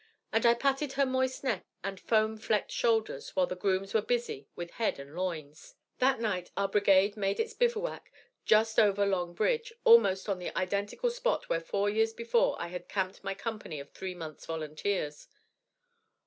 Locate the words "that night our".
5.99-6.67